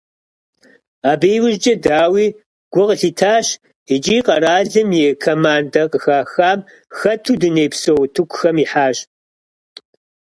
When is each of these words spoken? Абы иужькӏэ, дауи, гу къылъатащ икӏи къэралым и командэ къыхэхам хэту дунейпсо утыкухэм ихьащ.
Абы 1.11 1.29
иужькӏэ, 1.37 1.73
дауи, 1.83 2.27
гу 2.73 2.81
къылъатащ 2.87 3.47
икӏи 3.93 4.17
къэралым 4.25 4.89
и 5.01 5.03
командэ 5.23 5.81
къыхэхам 5.91 6.59
хэту 6.97 7.33
дунейпсо 7.39 7.91
утыкухэм 8.03 8.57
ихьащ. 8.63 8.97